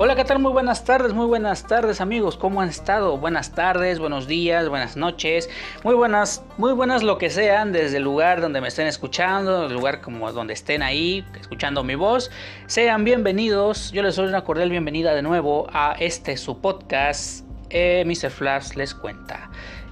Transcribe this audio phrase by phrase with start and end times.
[0.00, 0.38] Hola, ¿qué tal?
[0.38, 3.18] Muy buenas tardes, muy buenas tardes amigos, ¿cómo han estado?
[3.18, 5.50] Buenas tardes, buenos días, buenas noches,
[5.82, 9.72] muy buenas, muy buenas lo que sean desde el lugar donde me estén escuchando, el
[9.72, 12.30] lugar como donde estén ahí, escuchando mi voz.
[12.68, 18.04] Sean bienvenidos, yo les doy una cordial bienvenida de nuevo a este su podcast, eh,
[18.06, 18.30] Mr.
[18.30, 19.50] Flash les cuenta.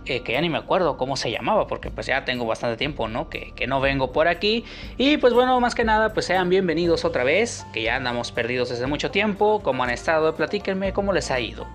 [0.08, 3.08] Eh, que ya ni me acuerdo cómo se llamaba, porque pues ya tengo bastante tiempo,
[3.08, 3.28] ¿no?
[3.28, 4.64] Que, que, no vengo por aquí.
[4.96, 8.68] Y pues bueno, más que nada, pues sean bienvenidos otra vez, que ya andamos perdidos
[8.68, 11.66] desde mucho tiempo, cómo han estado, platíquenme cómo les ha ido.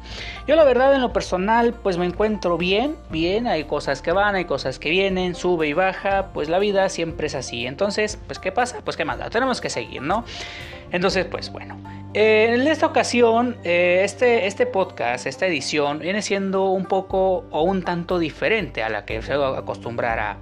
[0.47, 4.35] Yo la verdad en lo personal, pues me encuentro bien, bien, hay cosas que van,
[4.35, 7.67] hay cosas que vienen, sube y baja, pues la vida siempre es así.
[7.67, 8.79] Entonces, pues ¿qué pasa?
[8.85, 10.23] Pues qué más, tenemos que seguir, ¿no?
[10.93, 12.00] Entonces, pues bueno.
[12.13, 17.63] Eh, en esta ocasión, eh, este, este podcast, esta edición, viene siendo un poco o
[17.63, 20.37] un tanto diferente a la que se acostumbrar a,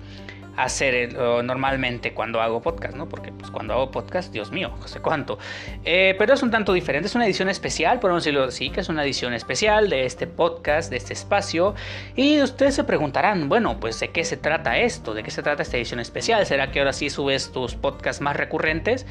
[0.58, 3.08] hacer normalmente cuando hago podcast, ¿no?
[3.08, 5.40] Porque pues, cuando hago podcast, Dios mío, no sé cuánto.
[5.86, 8.90] Eh, pero es un tanto diferente, es una edición especial, podemos decirlo así, que es
[8.90, 11.76] una edición especial de este podcast, de este espacio.
[12.18, 15.64] Y ustedes se preguntarán, bueno, pues de qué se trata esto, de qué se trata
[15.64, 16.46] esta edición especial.
[16.46, 19.06] ¿Será que ahora sí subes tus podcasts más recurrentes?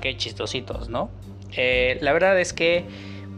[0.00, 1.10] qué chistositos, ¿no?
[1.56, 2.84] Eh, la verdad es que,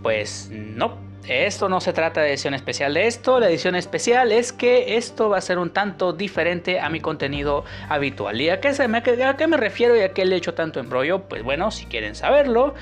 [0.02, 4.52] pues no, esto no se trata de edición especial de esto, la edición especial es
[4.52, 8.40] que esto va a ser un tanto diferente a mi contenido habitual.
[8.40, 10.54] ¿Y a qué, se me, a qué me refiero y a qué le he hecho
[10.54, 11.22] tanto embrollo?
[11.28, 12.74] Pues bueno, si quieren saberlo,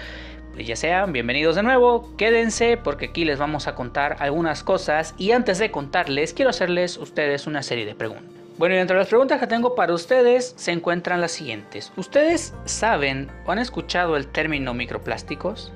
[0.53, 5.15] pues ya sean bienvenidos de nuevo, quédense porque aquí les vamos a contar algunas cosas
[5.17, 8.44] y antes de contarles quiero hacerles ustedes una serie de preguntas.
[8.57, 11.93] Bueno, y entre las preguntas que tengo para ustedes se encuentran las siguientes.
[11.97, 15.73] ¿Ustedes saben o han escuchado el término microplásticos?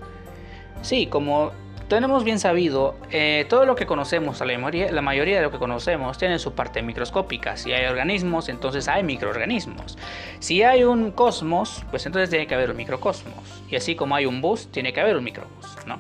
[0.83, 1.51] Sí, como
[1.89, 5.59] tenemos bien sabido, eh, todo lo que conocemos, la mayoría, la mayoría de lo que
[5.59, 7.57] conocemos, tiene su parte microscópica.
[7.57, 9.99] Si hay organismos, entonces hay microorganismos.
[10.39, 13.65] Si hay un cosmos, pues entonces tiene que haber un microcosmos.
[13.69, 15.99] Y así como hay un bus, tiene que haber un microbus, ¿no?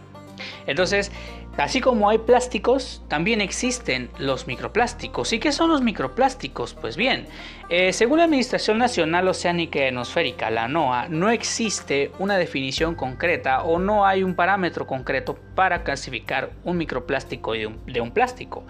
[0.68, 1.10] Entonces,
[1.58, 5.32] Así como hay plásticos, también existen los microplásticos.
[5.32, 6.74] ¿Y qué son los microplásticos?
[6.74, 7.26] Pues bien,
[7.68, 13.64] eh, según la Administración Nacional Oceánica y Atmosférica, la NOAA, no existe una definición concreta
[13.64, 18.64] o no hay un parámetro concreto para clasificar un microplástico de un, plástico.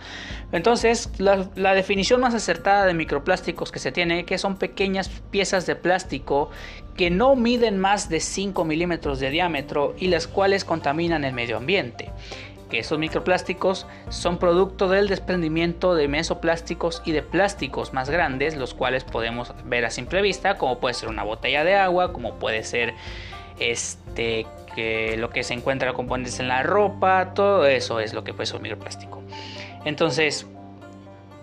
[0.50, 5.76] Entonces, la, definición más acertada de microplásticos que se tiene, que son pequeñas piezas de
[5.76, 6.48] plástico
[6.96, 11.58] que no miden más de 5 milímetros de diámetro y las cuales contaminan el medio
[11.58, 12.10] ambiente
[12.68, 18.74] que esos microplásticos son producto del desprendimiento de mesoplásticos y de plásticos más grandes, los
[18.74, 22.62] cuales podemos ver a simple vista, como puede ser una botella de agua, como puede
[22.62, 22.94] ser
[23.58, 28.32] este que lo que se encuentra componentes en la ropa, todo eso es lo que
[28.32, 29.22] puede ser un microplástico.
[29.84, 30.46] Entonces,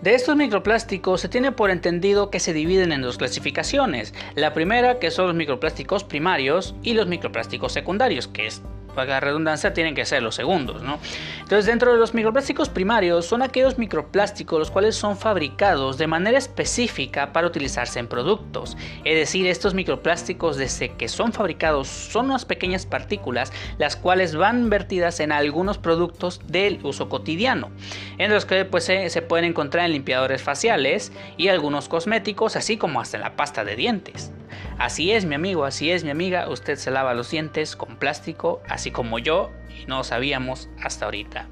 [0.02, 4.14] de estos microplásticos se tiene por entendido que se dividen en dos clasificaciones.
[4.34, 8.62] La primera que son los microplásticos primarios y los microplásticos secundarios, que es
[8.96, 10.98] para la redundancia, tienen que ser los segundos, ¿no?
[11.38, 16.38] Entonces, dentro de los microplásticos primarios son aquellos microplásticos los cuales son fabricados de manera
[16.38, 18.76] específica para utilizarse en productos.
[19.04, 24.70] Es decir, estos microplásticos desde que son fabricados son unas pequeñas partículas las cuales van
[24.70, 27.70] vertidas en algunos productos del uso cotidiano,
[28.18, 32.76] en los que pues, se, se pueden encontrar en limpiadores faciales y algunos cosméticos, así
[32.76, 34.32] como hasta en la pasta de dientes.
[34.78, 38.60] Así es, mi amigo, así es, mi amiga, usted se lava los dientes con plástico,
[38.68, 41.48] así como yo, y no sabíamos hasta ahorita.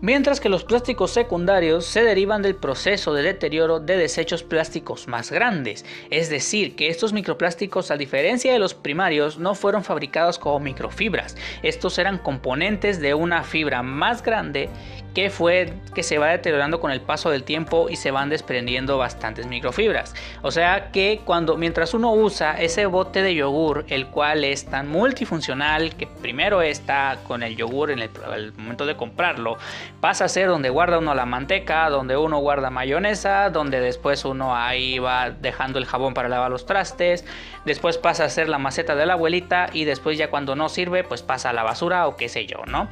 [0.00, 5.32] Mientras que los plásticos secundarios se derivan del proceso de deterioro de desechos plásticos más
[5.32, 10.60] grandes, es decir, que estos microplásticos a diferencia de los primarios no fueron fabricados como
[10.60, 14.70] microfibras, estos eran componentes de una fibra más grande
[15.14, 18.98] que fue que se va deteriorando con el paso del tiempo y se van desprendiendo
[18.98, 20.14] bastantes microfibras.
[20.42, 24.88] O sea que cuando mientras uno usa ese bote de yogur, el cual es tan
[24.88, 29.58] multifuncional que primero está con el yogur en el, momento de comprarlo,
[30.00, 34.54] pasa a ser donde guarda uno la manteca, donde uno guarda mayonesa, donde después uno
[34.54, 37.24] ahí va dejando el jabón para lavar los trastes,
[37.64, 41.04] después pasa a ser la maceta de la abuelita y después ya cuando no sirve
[41.04, 42.88] pues pasa a la basura o qué sé yo, ¿no?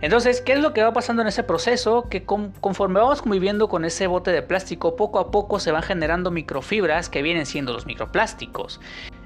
[0.00, 2.08] Entonces, ¿qué es lo que va pasando en ese proceso?
[2.08, 6.30] Que conforme vamos conviviendo con ese bote de plástico, poco a poco se van generando
[6.30, 8.80] microfibras que vienen siendo los microplásticos.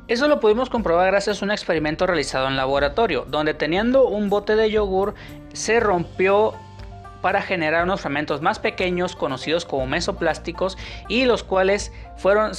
[0.06, 4.56] Eso lo pudimos comprobar gracias a un experimento realizado en laboratorio, donde teniendo un bote
[4.56, 5.14] de yogur
[5.52, 6.55] se rompió
[7.20, 10.78] para generar unos fragmentos más pequeños conocidos como mesoplásticos
[11.08, 12.52] y los cuales fueron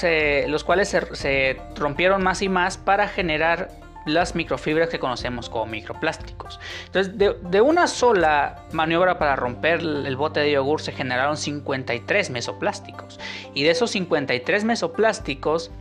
[0.47, 3.69] los cuales se rompieron más y más para generar
[4.05, 6.59] las microfibras que conocemos como microplásticos.
[6.85, 13.19] Entonces, de, una sola maniobra para romper el bote de yogur se generaron 53 mesoplásticos.
[13.53, 15.71] Y de esos 53 mesoplásticos,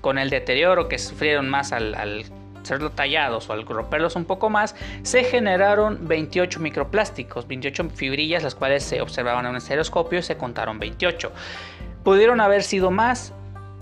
[0.00, 2.24] con el deterioro que sufrieron más al,
[2.62, 8.54] serlo tallados o al romperlos un poco más, se generaron 28 microplásticos, 28 fibrillas, las
[8.54, 11.32] cuales se observaban en un estereoscopio y se contaron 28.
[12.02, 13.32] Pudieron haber sido más,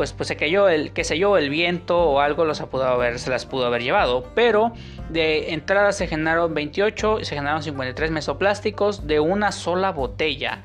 [0.00, 3.28] pues, pues se cayó el, qué yo, el viento o algo los pudo haber, se
[3.28, 4.24] las pudo haber llevado.
[4.34, 4.72] Pero
[5.10, 10.64] de entrada se generaron 28 y se generaron 53 mesoplásticos de una sola botella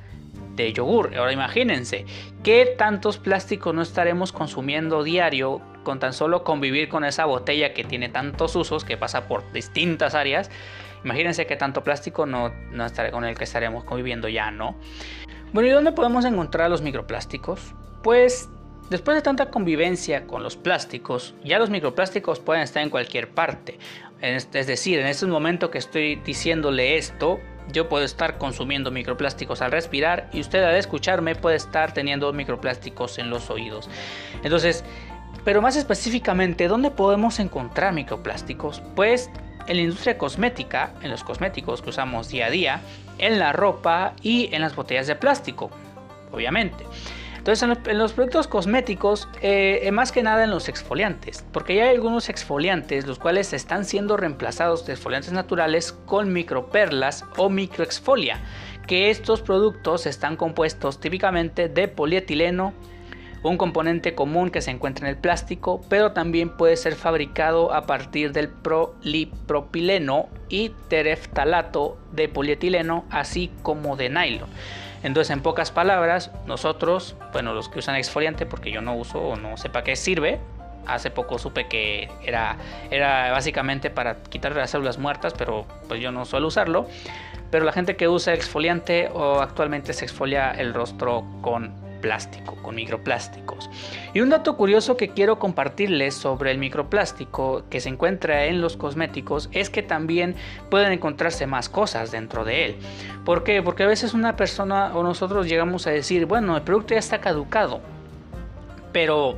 [0.55, 1.17] de yogur.
[1.17, 2.05] Ahora imagínense,
[2.43, 7.83] ¿qué tantos plásticos no estaremos consumiendo diario con tan solo convivir con esa botella que
[7.83, 10.49] tiene tantos usos, que pasa por distintas áreas?
[11.03, 14.77] Imagínense qué tanto plástico no, no estaré, con el que estaremos conviviendo ya, ¿no?
[15.51, 17.75] Bueno, ¿y dónde podemos encontrar los microplásticos?
[18.01, 18.47] Pues
[18.89, 23.77] después de tanta convivencia con los plásticos, ya los microplásticos pueden estar en cualquier parte.
[24.21, 27.39] Es decir, en este momento que estoy diciéndole esto,
[27.71, 33.17] yo puedo estar consumiendo microplásticos al respirar y usted al escucharme puede estar teniendo microplásticos
[33.17, 33.89] en los oídos.
[34.43, 34.83] Entonces,
[35.43, 38.81] pero más específicamente, ¿dónde podemos encontrar microplásticos?
[38.95, 39.29] Pues
[39.67, 42.81] en la industria cosmética, en los cosméticos que usamos día a día,
[43.17, 45.69] en la ropa y en las botellas de plástico,
[46.31, 46.83] obviamente.
[47.45, 51.89] Entonces en los, productos cosméticos, eh, más que nada en los exfoliantes, porque ya hay
[51.91, 58.39] algunos exfoliantes los cuales están siendo reemplazados de exfoliantes naturales con microperlas o microexfolia,
[58.87, 62.73] que estos productos están compuestos típicamente de polietileno,
[63.43, 67.85] un componente común que se encuentra en el plástico, pero también puede ser fabricado a
[67.85, 74.49] partir del polipropileno y tereftalato de polietileno, así como de nylon.
[75.05, 79.35] Entonces, en pocas palabras, nosotros, bueno, los que usan exfoliante, porque yo no uso o
[79.35, 80.39] no sé para qué sirve,
[80.87, 82.57] hace poco supe que era,
[82.89, 86.87] era básicamente para quitar las células muertas, pero pues yo no suelo usarlo.
[87.51, 92.75] Pero la gente que usa exfoliante o actualmente se exfolia el rostro con plástico, con
[92.75, 93.69] microplásticos.
[94.13, 98.77] Y un dato curioso que quiero compartirles sobre el microplástico que se encuentra en los
[98.77, 100.35] cosméticos es que también
[100.69, 102.75] pueden encontrarse más cosas dentro de él.
[103.23, 103.61] ¿Por qué?
[103.61, 107.19] Porque a veces una persona o nosotros llegamos a decir, bueno, el producto ya está
[107.19, 107.81] caducado,
[108.91, 109.35] pero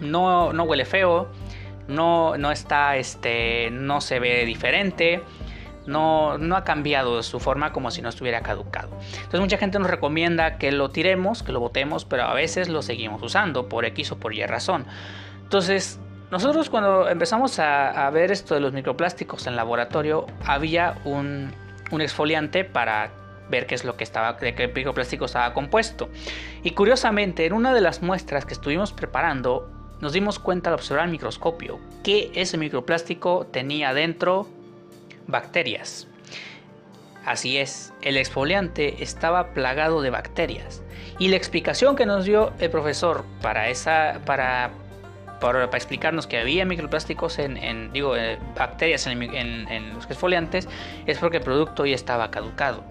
[0.00, 1.28] no, no huele feo,
[1.88, 5.22] no, no está, este, no se ve diferente
[5.86, 8.90] no, ha cambiado su forma como si no estuviera caducado.
[9.14, 12.82] Entonces mucha gente nos recomienda que lo tiremos, que lo botemos, pero a veces lo
[12.82, 14.86] seguimos usando por X o por Y razón.
[15.42, 16.00] Entonces
[16.30, 21.52] nosotros cuando empezamos a, ver esto de los microplásticos en laboratorio, había un,
[21.90, 23.10] un exfoliante para
[23.50, 26.08] ver qué es lo que estaba, de qué microplástico estaba compuesto.
[26.62, 29.70] Y curiosamente, en una de las muestras que estuvimos preparando,
[30.00, 34.48] nos dimos cuenta al observar el microscopio que ese microplástico tenía dentro
[35.26, 36.08] bacterias.
[37.24, 40.82] Así es, el exfoliante estaba plagado de bacterias.
[41.18, 44.72] Y la explicación que nos dio el profesor para esa, para,
[45.40, 50.68] para, explicarnos que había microplásticos en, digo, eh, bacterias en, en, los exfoliantes,
[51.06, 52.82] es porque el producto ya estaba caducado.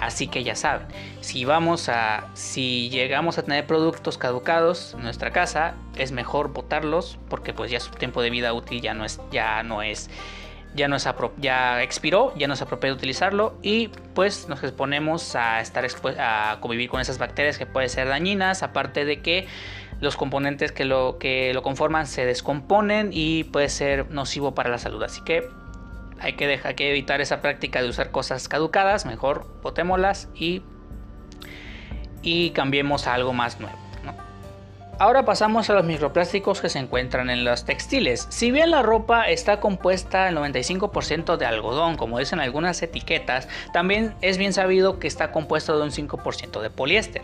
[0.00, 0.86] Así que ya saben,
[1.20, 7.18] si vamos a, si llegamos a tener productos caducados en nuestra casa, es mejor botarlos
[7.28, 10.10] porque pues ya su tiempo de vida útil ya no es, ya no es
[10.74, 10.88] ya,
[11.38, 15.86] ya expiró, ya no es apropiado utilizarlo y pues nos exponemos a estar
[16.18, 19.46] a convivir con esas bacterias que pueden ser dañinas, aparte de que
[20.00, 24.78] los componentes que lo, que lo conforman se descomponen y puede ser nocivo para la
[24.78, 25.02] salud.
[25.02, 25.48] Así que
[26.20, 30.62] hay que, dejar, que evitar esa práctica de usar cosas caducadas, mejor botémoslas y,
[32.22, 33.83] y cambiemos a algo más nuevo.
[35.00, 38.28] Ahora pasamos a los microplásticos que se encuentran en los textiles.
[38.30, 44.14] Si bien la ropa está compuesta al 95% de algodón, como dicen algunas etiquetas, también
[44.20, 47.22] es bien sabido que está compuesto de un 5% de poliéster.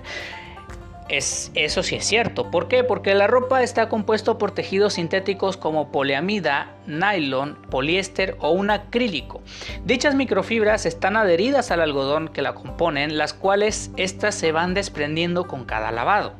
[1.08, 2.50] Es, eso sí es cierto.
[2.50, 2.82] ¿Por qué?
[2.82, 9.42] Porque la ropa está compuesto por tejidos sintéticos como poliamida, nylon, poliéster o un acrílico.
[9.84, 15.46] Dichas microfibras están adheridas al algodón que la componen, las cuales estas se van desprendiendo
[15.46, 16.34] con cada lavado.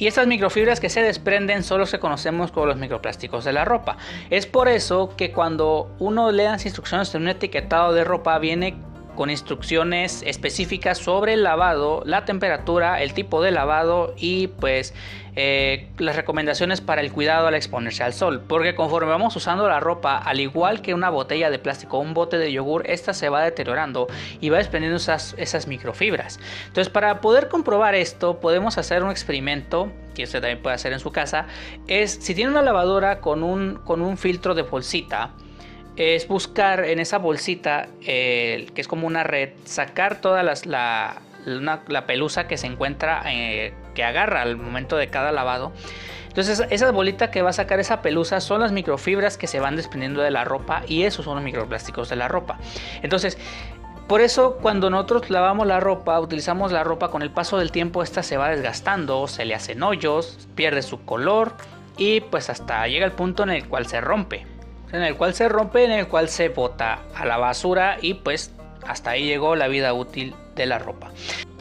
[0.00, 3.98] Y estas microfibras que se desprenden solo se conocemos como los microplásticos de la ropa.
[4.30, 8.76] Es por eso que cuando uno lee las instrucciones en un etiquetado de ropa viene
[9.14, 14.94] con instrucciones específicas sobre el lavado, la temperatura, el tipo de lavado y pues
[15.36, 18.42] eh, las recomendaciones para el cuidado al exponerse al sol.
[18.46, 22.14] Porque conforme vamos usando la ropa, al igual que una botella de plástico o un
[22.14, 24.08] bote de yogur, esta se va deteriorando
[24.40, 26.40] y va desprendiendo esas, microfibras.
[26.66, 31.00] Entonces para poder comprobar esto podemos hacer un experimento que usted también puede hacer en
[31.00, 31.46] su casa.
[31.86, 35.32] Es si tiene una lavadora con un, con un filtro de bolsita,
[36.00, 40.54] es buscar en esa bolsita, que es como una red, sacar toda la,
[41.44, 45.72] la, pelusa que se encuentra, eh, que agarra al momento de cada lavado.
[46.28, 49.76] Entonces esa bolita que va a sacar esa pelusa son las microfibras que se van
[49.76, 52.58] desprendiendo de la ropa y esos son los microplásticos de la ropa.
[53.02, 53.36] Entonces
[54.06, 58.02] por eso cuando nosotros lavamos la ropa, utilizamos la ropa con el paso del tiempo,
[58.02, 61.56] esta se va desgastando, se le hacen hoyos, pierde su color
[61.98, 64.46] y pues hasta llega el punto en el cual se rompe.
[64.92, 68.52] En el cual se rompe, en el cual se bota a la basura y pues
[68.86, 71.10] hasta ahí llegó la vida útil de la ropa.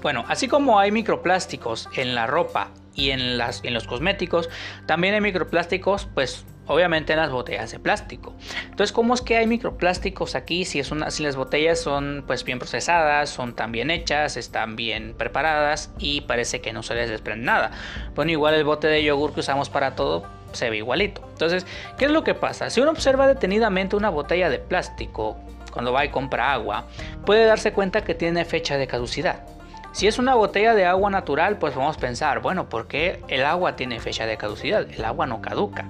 [0.01, 4.50] Bueno, así como hay microplásticos en la ropa y en, las, en los cosméticos,
[4.86, 8.36] también hay microplásticos pues obviamente en las botellas de plástico.
[8.69, 10.65] Entonces, ¿cómo es que hay microplásticos aquí?
[10.65, 14.75] Si, es una, si las botellas son pues bien procesadas, son tan bien hechas, están
[14.75, 17.71] bien preparadas y parece que no se les desprende nada.
[18.15, 21.22] Bueno, igual el bote de yogur que usamos para todo se ve igualito.
[21.32, 21.65] Entonces,
[21.98, 22.70] ¿qué es lo que pasa?
[22.70, 25.38] Si uno observa detenidamente una botella de plástico
[25.72, 26.86] cuando va y compra agua,
[27.25, 29.44] puede darse cuenta que tiene fecha de caducidad.
[29.91, 33.44] Si es una botella de agua natural, pues vamos a pensar, bueno, ¿por qué el
[33.44, 34.88] agua tiene fecha de caducidad?
[34.89, 35.86] El agua no caduca.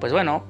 [0.00, 0.44] Pues bueno,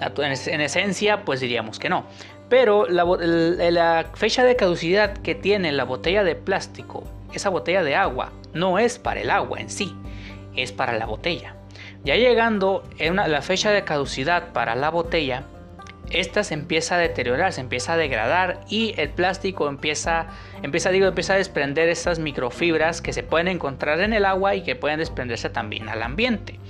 [0.00, 2.04] en esencia pues diríamos que no.
[2.48, 8.30] Pero la, fecha de caducidad que tiene la botella de plástico, esa botella de agua,
[8.52, 9.94] no es para el agua en sí,
[10.54, 11.55] es para la botella.
[12.06, 15.42] Ya llegando en la fecha de caducidad para la botella,
[16.08, 20.28] esta se empieza a deteriorar, se empieza a degradar y el plástico empieza,
[20.62, 24.62] empieza, digo, empieza a desprender esas microfibras que se pueden encontrar en el agua y
[24.62, 26.60] que pueden desprenderse también al ambiente.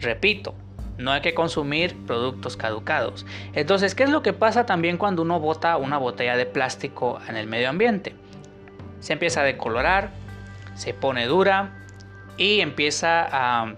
[0.00, 0.54] Repito,
[0.96, 3.26] no hay que consumir productos caducados.
[3.52, 7.36] Entonces, ¿qué es lo que pasa también cuando uno bota una botella de plástico en
[7.36, 8.14] el medio ambiente?
[9.00, 10.12] Se empieza a decolorar,
[10.74, 11.76] se pone dura
[12.38, 13.74] y empieza a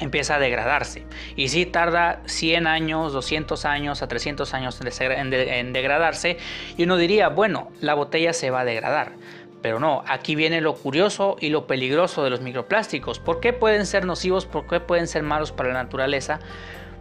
[0.00, 1.04] empieza a degradarse.
[1.36, 6.38] Y si tarda 100 años, 200 años, a 300 años en, en, degradarse,
[6.76, 9.12] y uno diría, bueno, la botella se va a degradar.
[9.62, 13.18] Pero no, aquí viene lo curioso y lo peligroso de los microplásticos.
[13.18, 14.46] ¿Por qué pueden ser nocivos?
[14.46, 16.38] ¿Por qué pueden ser malos para la naturaleza?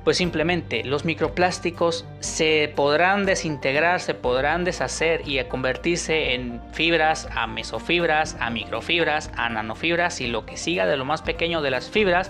[0.05, 7.27] Pues simplemente los microplásticos se podrán desintegrar, se podrán deshacer y a convertirse en fibras,
[7.35, 11.71] a mesofibras, a microfibras, a nanofibras y lo que siga de lo más pequeño de
[11.71, 12.29] las fibras,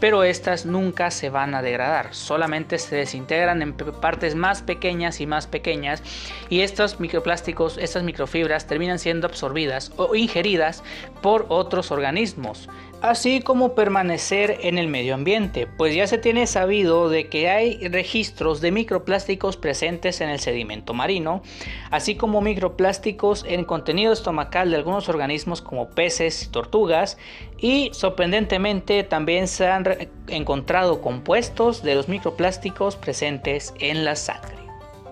[0.00, 5.26] pero estas nunca se van a degradar, solamente se desintegran en partes más pequeñas y
[5.26, 6.02] más pequeñas
[6.50, 10.84] y estos microplásticos, estas microfibras terminan siendo absorbidas o ingeridas
[11.22, 12.68] por otros organismos
[13.04, 17.88] así como permanecer en el medio ambiente, pues ya se tiene sabido de que hay
[17.88, 21.42] registros de microplásticos presentes en el sedimento marino,
[21.90, 27.18] así como microplásticos en contenido estomacal de algunos organismos como peces y tortugas,
[27.58, 29.84] y sorprendentemente también se han
[30.28, 34.63] encontrado compuestos de los microplásticos presentes en la sangre.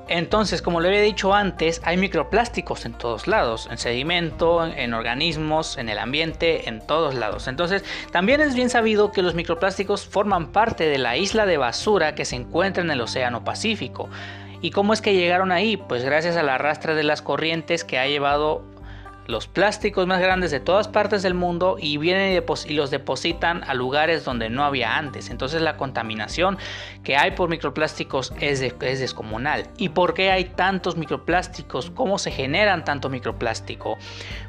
[0.08, 5.78] Entonces, como le había dicho antes, hay microplásticos en todos lados, en sedimento, en organismos,
[5.78, 7.48] en el ambiente, en todos lados.
[7.48, 12.14] Entonces, también es bien sabido que los microplásticos forman parte de la isla de basura
[12.14, 14.08] que se encuentra en el Océano Pacífico.
[14.60, 15.76] ¿Y cómo es que llegaron ahí?
[15.76, 18.62] Pues gracias a la arrastre de las corrientes que ha llevado
[19.26, 23.74] los plásticos más grandes de todas partes del mundo y vienen y, los depositan a
[23.74, 25.30] lugares donde no había antes.
[25.30, 26.58] Entonces la contaminación
[27.04, 29.68] que hay por microplásticos es, es descomunal.
[29.76, 31.90] ¿Y por qué hay tantos microplásticos?
[31.90, 33.98] ¿Cómo se generan tanto microplástico?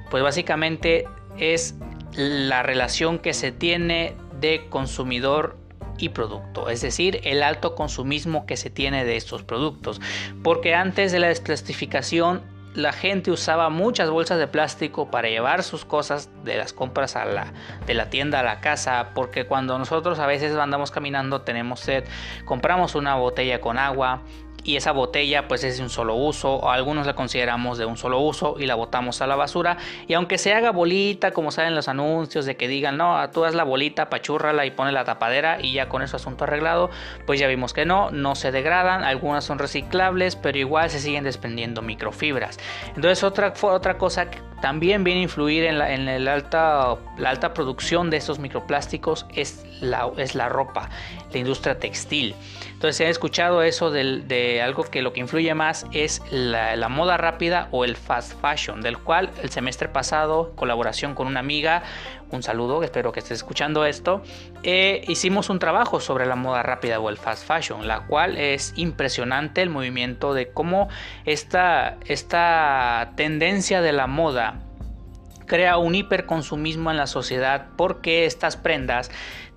[0.09, 1.05] Pues básicamente
[1.37, 1.75] es
[2.15, 5.57] la relación que se tiene de consumidor
[5.97, 10.01] y producto, es decir, el alto consumismo que se tiene de estos productos,
[10.43, 12.41] porque antes de la desplastificación
[12.73, 17.25] la gente usaba muchas bolsas de plástico para llevar sus cosas de las compras a
[17.25, 17.53] la,
[17.85, 22.03] de la tienda a la casa, porque cuando nosotros a veces andamos caminando tenemos sed,
[22.45, 24.23] compramos una botella con agua,
[24.63, 27.97] y esa botella pues es de un solo uso o algunos la consideramos de un
[27.97, 29.77] solo uso y la botamos a la basura.
[30.07, 33.55] Y aunque se haga bolita como salen los anuncios de que digan no tú haz
[33.55, 36.89] la bolita pachúrrala y pone la tapadera y ya con eso asunto arreglado
[37.25, 41.23] pues ya vimos que no no se degradan algunas son reciclables pero igual se siguen
[41.23, 42.59] desprendiendo microfibras.
[42.95, 44.27] Entonces otra otra cosa
[44.63, 49.65] también viene a influir en, la, el alta, la alta producción de estos microplásticos es
[49.81, 50.89] la, es la ropa,
[51.33, 52.33] la industria textil.
[52.71, 57.17] Entonces se ha escuchado eso de, algo que lo que influye más es la, moda
[57.17, 61.83] rápida o el fast fashion, del cual el semestre pasado, colaboración con una amiga,
[62.35, 64.21] un saludo, espero que estés escuchando esto,
[64.63, 68.73] eh, hicimos un trabajo sobre la moda rápida o el fast fashion, la cual es
[68.75, 70.89] impresionante el movimiento de cómo
[71.25, 74.59] esta, esta tendencia de la moda
[75.45, 79.11] crea un hiperconsumismo en la sociedad porque estas prendas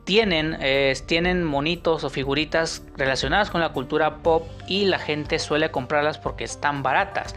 [0.04, 0.58] tienen,
[1.06, 6.44] tienen monitos o figuritas relacionadas con la cultura pop y la gente suele comprarlas porque
[6.44, 7.34] están baratas.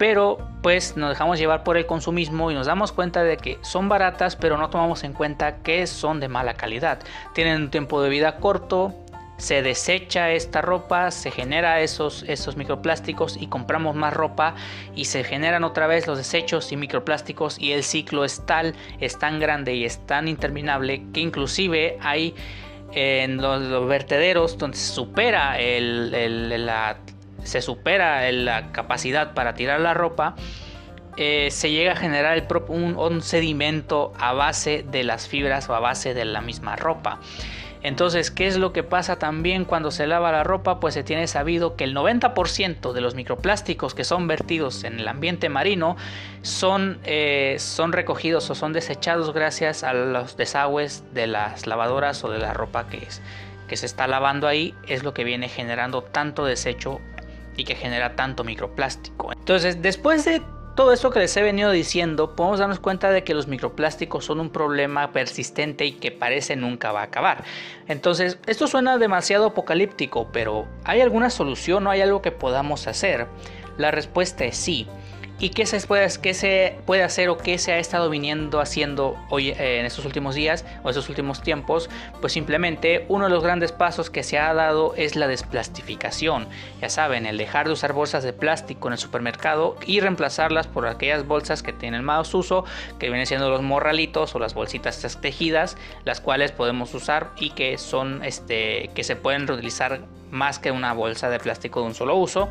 [0.00, 3.90] Pero pues nos dejamos llevar por el consumismo y nos damos cuenta de que son
[3.90, 7.00] baratas, pero no tomamos en cuenta que son de mala calidad.
[7.34, 8.94] Tienen un tiempo de vida corto,
[9.36, 14.54] se desecha esta ropa, se genera esos, esos microplásticos y compramos más ropa
[14.94, 19.18] y se generan otra vez los desechos y microplásticos y el ciclo es tal, es
[19.18, 22.34] tan grande y es tan interminable que inclusive hay
[22.94, 26.96] en los, vertederos donde se supera la,
[27.44, 30.34] se supera la capacidad para tirar la ropa
[31.16, 36.14] eh, se llega a generar un, sedimento a base de las fibras o a base
[36.14, 37.20] de la misma ropa.
[37.82, 40.80] Entonces, ¿qué es lo que pasa también cuando se lava la ropa?
[40.80, 45.08] Pues se tiene sabido que el 90% de los microplásticos que son vertidos en el
[45.08, 45.96] ambiente marino
[46.42, 52.30] son, eh, son recogidos o son desechados gracias a los desagües de las lavadoras o
[52.30, 53.22] de la ropa que, es,
[53.66, 54.74] que se está lavando ahí.
[54.86, 57.00] Es lo que viene generando tanto desecho
[57.60, 59.32] y que genera tanto microplástico.
[59.32, 60.42] Entonces, después de
[60.74, 64.40] todo esto que les he venido diciendo, podemos darnos cuenta de que los microplásticos son
[64.40, 67.44] un problema persistente y que parece nunca va a acabar.
[67.86, 73.26] Entonces, esto suena demasiado apocalíptico, pero ¿hay alguna solución o hay algo que podamos hacer?
[73.76, 74.86] La respuesta es sí.
[75.42, 79.16] ¿Y qué se, puede, qué se puede hacer o qué se ha estado viniendo haciendo
[79.30, 81.88] hoy eh, en estos últimos días o estos últimos tiempos?
[82.20, 86.46] Pues simplemente uno de los grandes pasos que se ha dado es la desplastificación.
[86.82, 90.86] Ya saben, el dejar de usar bolsas de plástico en el supermercado y reemplazarlas por
[90.86, 92.66] aquellas bolsas que tienen más uso,
[92.98, 97.78] que vienen siendo los morralitos o las bolsitas tejidas, las cuales podemos usar y que
[97.78, 102.16] son este que se pueden reutilizar más que una bolsa de plástico de un solo
[102.16, 102.48] uso.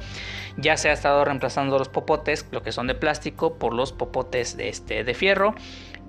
[0.58, 4.58] Ya se ha estado reemplazando los popotes, lo que son de plástico, por los popotes
[4.58, 5.56] de, este, de fierro.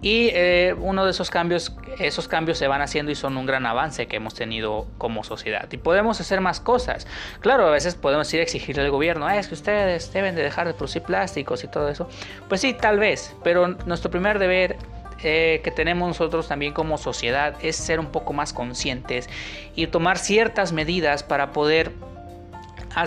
[0.03, 3.67] Y eh, uno de esos cambios, esos cambios se van haciendo y son un gran
[3.67, 5.69] avance que hemos tenido como sociedad.
[5.71, 7.07] Y podemos hacer más cosas.
[7.41, 10.67] Claro, a veces podemos ir a exigirle al gobierno, es que ustedes deben de dejar
[10.67, 12.09] de producir plásticos y todo eso.
[12.49, 14.79] Pues sí, tal vez, pero nuestro primer deber
[15.23, 19.29] eh, que tenemos nosotros también como sociedad es ser un poco más conscientes
[19.77, 21.93] y tomar ciertas medidas para poder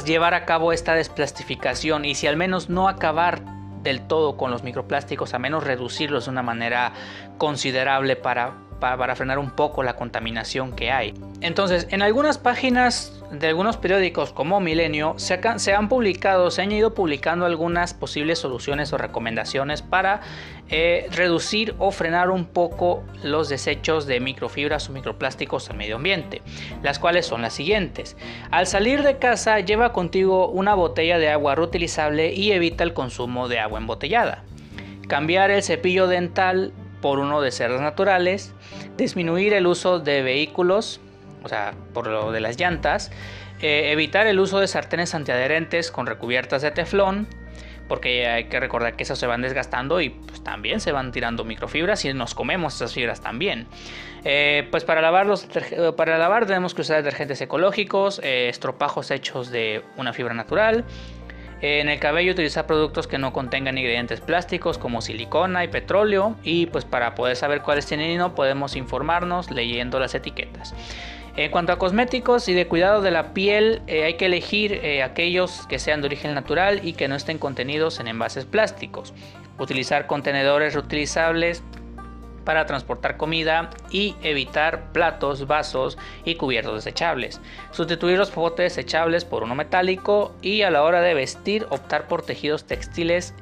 [0.05, 3.41] llevar a cabo esta desplastificación y si al menos no acabar
[3.83, 6.93] del todo con los microplásticos, a menos reducirlos de una manera
[7.37, 11.13] considerable para para frenar un poco la contaminación que hay.
[11.41, 15.39] Entonces, en algunas páginas de algunos periódicos como Milenio se,
[15.73, 20.21] han publicado, se han ido publicando algunas posibles soluciones o recomendaciones para
[20.69, 26.41] eh, reducir o frenar un poco los desechos de microfibras o microplásticos al medio ambiente,
[26.83, 28.15] las cuales son las siguientes.
[28.51, 33.47] Al salir de casa lleva contigo una botella de agua reutilizable y evita el consumo
[33.47, 34.43] de agua embotellada.
[35.07, 36.71] Cambiar el cepillo dental
[37.03, 38.53] por uno de cerdas naturales,
[38.95, 41.01] disminuir el uso de vehículos,
[41.43, 43.11] o sea, por lo de las llantas,
[43.61, 47.27] eh, evitar el uso de sartenes antiadherentes con recubiertas de teflón,
[47.89, 51.43] porque hay que recordar que esas se van desgastando y pues, también se van tirando
[51.43, 53.67] microfibras y nos comemos esas fibras también.
[54.23, 55.45] Eh, pues para lavar, los,
[55.97, 60.85] para lavar tenemos que usar detergentes ecológicos, eh, estropajos hechos de una fibra natural,
[61.63, 66.65] en el cabello utilizar productos que no contengan ingredientes plásticos como silicona y petróleo y
[66.65, 70.75] pues para poder saber cuáles tienen y no podemos informarnos leyendo las etiquetas.
[71.37, 75.03] En cuanto a cosméticos y de cuidado de la piel, eh, hay que elegir eh,
[75.03, 79.13] aquellos que sean de origen natural y que no estén contenidos en envases plásticos.
[79.57, 81.63] Utilizar contenedores reutilizables
[82.43, 87.41] para transportar comida y evitar platos, vasos y cubiertos desechables.
[87.71, 92.23] Sustituir los popotes desechables por uno metálico y a la hora de vestir optar por
[92.23, 93.33] tejidos textiles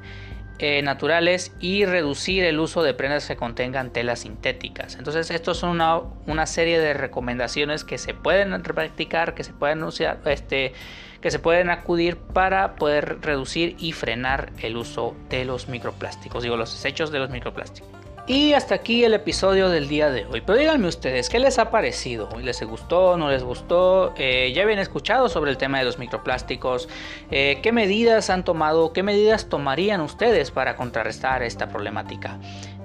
[0.58, 4.94] eh, naturales y reducir el uso de prendas que contengan telas sintéticas.
[4.94, 9.82] Entonces, esto son una, una, serie de recomendaciones que se pueden practicar, que se pueden
[10.26, 10.72] este,
[11.20, 16.56] que se pueden acudir para poder reducir y frenar el uso de los microplásticos, digo,
[16.56, 18.01] los desechos de los microplásticos.
[18.26, 20.42] Y hasta aquí el episodio del día de hoy.
[20.42, 22.28] Pero díganme ustedes, ¿qué les ha parecido?
[22.40, 23.16] ¿Les gustó?
[23.16, 24.14] ¿No les gustó?
[24.16, 26.88] Eh, ¿Ya habían escuchado sobre el tema de los microplásticos?
[27.32, 28.92] Eh, ¿Qué medidas han tomado?
[28.92, 32.38] ¿Qué medidas tomarían ustedes para contrarrestar esta problemática?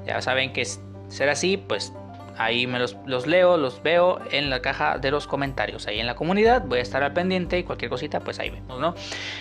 [0.08, 0.66] Ya saben que
[1.08, 1.94] ser así, pues
[2.40, 6.16] ahí me los, leo, los veo en la caja de los comentarios, ahí en la
[6.16, 8.94] comunidad, voy a estar al pendiente y cualquier cosita, pues ahí vemos, ¿no?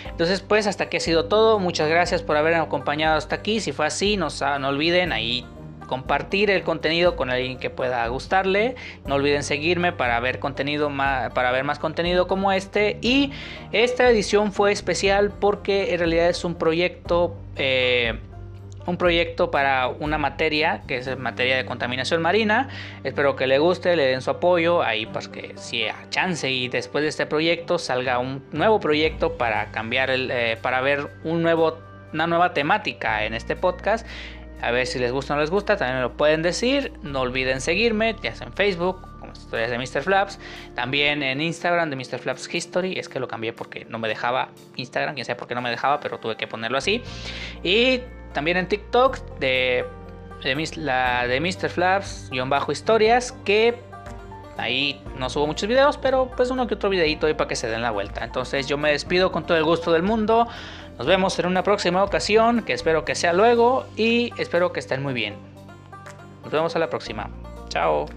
[0.05, 3.71] Entonces, pues hasta aquí ha sido todo, muchas gracias por haberme acompañado hasta aquí, si
[3.71, 4.29] fue así, no,
[4.59, 5.45] no olviden ahí
[5.87, 8.75] compartir el contenido con alguien que pueda gustarle.
[9.05, 12.97] No olviden seguirme para ver contenido más, para ver más contenido como este.
[13.01, 13.31] Y
[13.71, 17.35] esta edición fue especial porque en realidad es un proyecto.
[17.55, 18.19] Eh,
[18.85, 22.69] un proyecto para una materia que es materia de contaminación marina.
[23.03, 24.81] Espero que le guste, le den su apoyo.
[24.81, 29.37] Ahí pues que si a chance y después de este proyecto salga un nuevo proyecto
[29.37, 31.77] para cambiar el, eh, para ver un nuevo
[32.13, 34.07] una nueva temática en este podcast.
[34.61, 36.91] A ver si les gusta o no les gusta, también me lo pueden decir.
[37.03, 40.01] No olviden seguirme, ya sea en Facebook, como historias de Mr.
[40.03, 40.39] Flaps.
[40.73, 42.19] También en Instagram de Mr.
[42.19, 42.97] Flaps History.
[42.97, 45.69] Es que lo cambié porque no me dejaba Instagram, quién sabe por qué no me
[45.69, 47.03] dejaba, pero tuve que ponerlo así.
[47.63, 48.01] Y
[48.33, 49.85] también en TikTok de,
[50.43, 51.69] de la de Mr.
[51.69, 53.79] Flaps-historias, que
[54.57, 57.67] ahí no subo muchos videos, pero pues uno que otro videito ahí para que se
[57.67, 58.23] den la vuelta.
[58.23, 60.47] Entonces yo me despido con todo el gusto del mundo.
[60.97, 65.03] Nos vemos en una próxima ocasión, que espero que sea luego y espero que estén
[65.03, 65.35] muy bien.
[66.43, 67.29] Nos vemos a la próxima.
[67.69, 68.07] Chao.